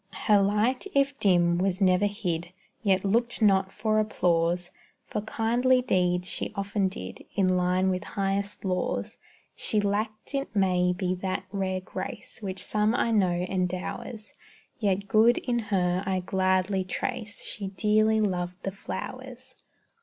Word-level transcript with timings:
Her 0.25 0.41
light, 0.41 0.87
if 0.95 1.19
dim, 1.19 1.59
was 1.59 1.79
never 1.79 2.07
hid, 2.07 2.51
Yet 2.81 3.05
looked 3.05 3.39
not 3.39 3.71
for 3.71 3.99
applause; 3.99 4.71
For 5.05 5.21
kindly 5.21 5.83
deeds 5.83 6.27
she 6.27 6.51
often 6.55 6.87
did, 6.87 7.23
In 7.35 7.47
line 7.55 7.91
with 7.91 8.03
highest 8.03 8.65
laws. 8.65 9.17
She 9.55 9.79
lacked 9.79 10.33
it 10.33 10.55
may 10.55 10.91
be 10.91 11.13
that 11.21 11.43
rare 11.51 11.81
grace 11.81 12.39
Which 12.41 12.63
some 12.63 12.95
I 12.95 13.11
know 13.11 13.45
endowers, 13.47 14.33
Yet 14.79 15.07
good 15.07 15.37
in 15.37 15.59
her 15.59 16.01
I 16.03 16.21
gladly 16.21 16.83
trace 16.83 17.39
_She 17.43 17.75
dearly 17.75 18.19
loved 18.21 18.63
the 18.63 18.71
flowers. 18.71 19.53